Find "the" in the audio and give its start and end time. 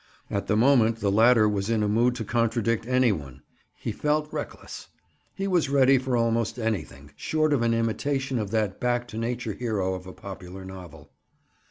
0.47-0.57, 0.95-1.11